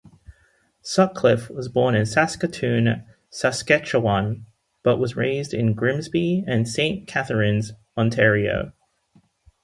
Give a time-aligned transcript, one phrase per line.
[0.81, 4.47] Sutcliffe was born in Saskatoon, Saskatchewan,
[4.81, 8.73] but raised in Grimsby and Saint Catharines, Ontario.